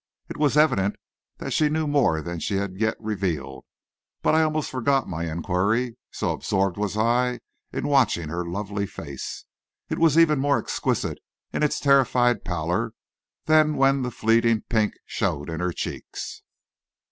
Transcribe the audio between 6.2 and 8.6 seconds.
absorbed was I in watching her